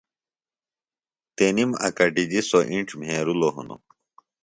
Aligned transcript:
تنِم 1.35 1.71
اکٹِجیۡ 1.87 2.43
سوۡ 2.49 2.65
اِنڇ 2.69 2.87
مھیرِلوۡ 2.99 3.53
ہنوۡ 3.55 3.81